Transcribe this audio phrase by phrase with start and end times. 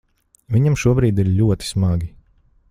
[0.55, 2.09] Viņam šobrīd ir ļoti smagi.